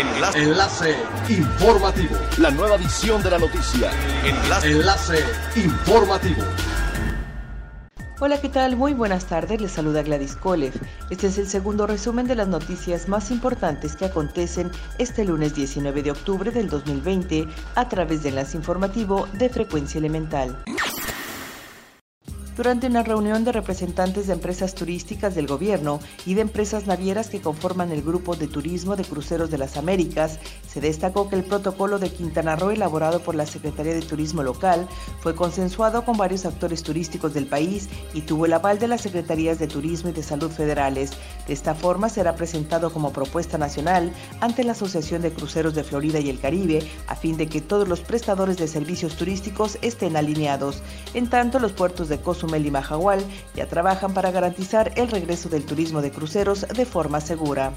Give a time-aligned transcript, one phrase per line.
[0.00, 0.38] Enlace.
[0.38, 0.96] Enlace
[1.28, 2.16] informativo.
[2.38, 3.90] La nueva edición de la noticia.
[4.24, 4.70] Enlace.
[4.70, 5.24] Enlace
[5.56, 6.42] informativo.
[8.18, 8.76] Hola, ¿qué tal?
[8.76, 10.72] Muy buenas tardes, les saluda Gladys Kolev.
[11.10, 16.02] Este es el segundo resumen de las noticias más importantes que acontecen este lunes 19
[16.02, 20.56] de octubre del 2020 a través de Enlace Informativo de Frecuencia Elemental
[22.60, 27.40] durante una reunión de representantes de empresas turísticas del gobierno y de empresas navieras que
[27.40, 31.98] conforman el Grupo de Turismo de Cruceros de las Américas, se destacó que el protocolo
[31.98, 34.86] de Quintana Roo elaborado por la Secretaría de Turismo local
[35.20, 39.58] fue consensuado con varios actores turísticos del país y tuvo el aval de las Secretarías
[39.58, 41.12] de Turismo y de Salud federales.
[41.46, 46.20] De esta forma será presentado como propuesta nacional ante la Asociación de Cruceros de Florida
[46.20, 50.82] y el Caribe a fin de que todos los prestadores de servicios turísticos estén alineados.
[51.14, 55.64] En tanto, los puertos de Cozumel y Mahahual ya trabajan para garantizar el regreso del
[55.64, 57.72] turismo de cruceros de forma segura.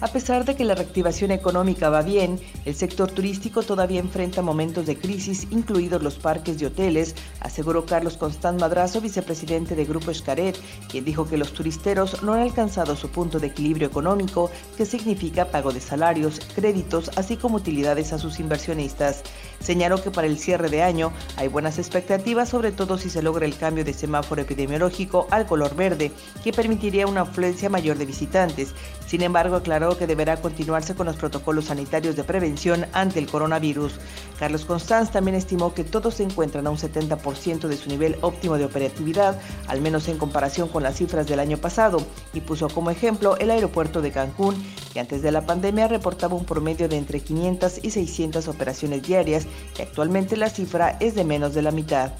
[0.00, 4.86] A pesar de que la reactivación económica va bien, el sector turístico todavía enfrenta momentos
[4.86, 10.56] de crisis, incluidos los parques y hoteles, aseguró Carlos Constant Madrazo, vicepresidente de Grupo Escaret,
[10.88, 15.46] quien dijo que los turisteros no han alcanzado su punto de equilibrio económico, que significa
[15.46, 19.24] pago de salarios, créditos, así como utilidades a sus inversionistas.
[19.60, 23.44] Señaló que para el cierre de año hay buenas expectativas, sobre todo si se logra
[23.44, 28.74] el cambio de semáforo epidemiológico al color verde, que permitiría una afluencia mayor de visitantes.
[29.06, 33.94] Sin embargo, aclaró que deberá continuarse con los protocolos sanitarios de prevención ante el coronavirus.
[34.38, 38.58] Carlos Constanz también estimó que todos se encuentran a un 70% de su nivel óptimo
[38.58, 42.90] de operatividad, al menos en comparación con las cifras del año pasado, y puso como
[42.90, 44.54] ejemplo el aeropuerto de Cancún,
[44.98, 49.46] antes de la pandemia reportaba un promedio de entre 500 y 600 operaciones diarias,
[49.78, 52.12] y actualmente la cifra es de menos de la mitad.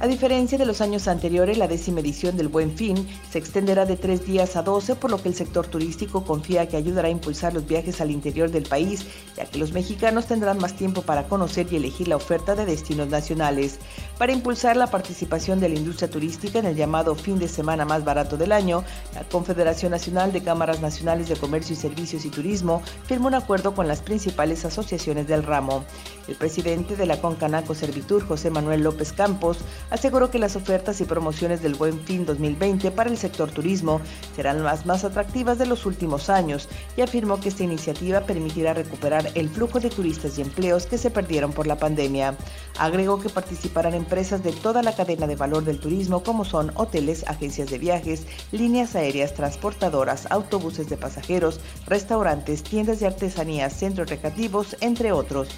[0.00, 3.96] A diferencia de los años anteriores, la décima edición del Buen Fin se extenderá de
[3.96, 7.52] tres días a doce, por lo que el sector turístico confía que ayudará a impulsar
[7.52, 9.04] los viajes al interior del país,
[9.36, 13.08] ya que los mexicanos tendrán más tiempo para conocer y elegir la oferta de destinos
[13.08, 13.80] nacionales.
[14.18, 18.04] Para impulsar la participación de la industria turística en el llamado fin de semana más
[18.04, 18.84] barato del año,
[19.16, 23.74] la Confederación Nacional de Cámaras Nacionales de Comercio y Servicios y Turismo firmó un acuerdo
[23.74, 25.82] con las principales asociaciones del ramo.
[26.28, 29.58] El presidente de la Concanaco Servitur, José Manuel López Campos,
[29.90, 34.00] aseguró que las ofertas y promociones del Buen Fin 2020 para el sector turismo
[34.36, 39.30] serán las más atractivas de los últimos años y afirmó que esta iniciativa permitirá recuperar
[39.34, 42.36] el flujo de turistas y empleos que se perdieron por la pandemia.
[42.78, 47.24] Agregó que participarán empresas de toda la cadena de valor del turismo como son hoteles,
[47.26, 54.76] agencias de viajes, líneas aéreas, transportadoras, autobuses de pasajeros, restaurantes, tiendas de artesanías, centros recreativos,
[54.80, 55.48] entre otros.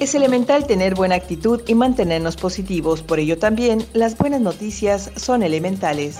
[0.00, 5.42] Es elemental tener buena actitud y mantenernos positivos, por ello también las buenas noticias son
[5.42, 6.16] elementales.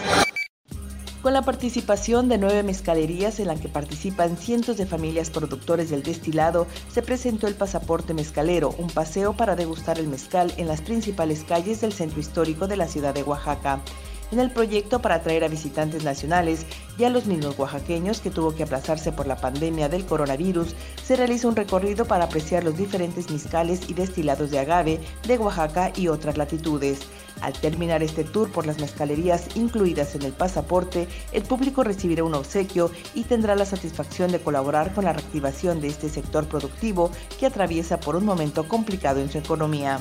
[1.22, 6.02] Con la participación de nueve mezcalerías en la que participan cientos de familias productores del
[6.02, 11.44] destilado, se presentó el Pasaporte Mezcalero, un paseo para degustar el mezcal en las principales
[11.44, 13.80] calles del centro histórico de la ciudad de Oaxaca
[14.30, 16.66] en el proyecto para atraer a visitantes nacionales
[16.98, 20.74] y a los mismos oaxaqueños que tuvo que aplazarse por la pandemia del coronavirus,
[21.04, 25.92] se realiza un recorrido para apreciar los diferentes mezcales y destilados de agave de Oaxaca
[25.96, 27.00] y otras latitudes.
[27.40, 32.34] Al terminar este tour por las mezcalerías incluidas en el pasaporte, el público recibirá un
[32.34, 37.46] obsequio y tendrá la satisfacción de colaborar con la reactivación de este sector productivo que
[37.46, 40.00] atraviesa por un momento complicado en su economía.